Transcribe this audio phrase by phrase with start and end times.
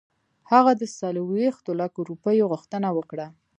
[0.51, 3.27] هغه د څلوېښتو لکو روپیو غوښتنه وکړه.